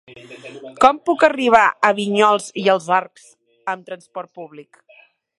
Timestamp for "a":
1.89-1.91